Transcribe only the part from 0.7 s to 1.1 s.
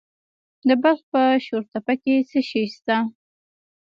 بلخ